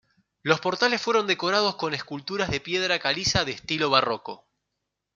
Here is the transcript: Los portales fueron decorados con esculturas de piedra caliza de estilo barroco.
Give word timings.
Los 0.41 0.59
portales 0.59 0.99
fueron 0.99 1.27
decorados 1.27 1.75
con 1.75 1.93
esculturas 1.93 2.49
de 2.49 2.59
piedra 2.59 2.97
caliza 2.97 3.45
de 3.45 3.51
estilo 3.51 3.91
barroco. 3.91 4.47